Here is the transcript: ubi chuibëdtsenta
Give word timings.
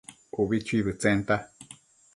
ubi 0.41 0.57
chuibëdtsenta 0.65 1.35